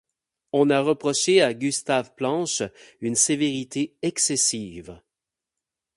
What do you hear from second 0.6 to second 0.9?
a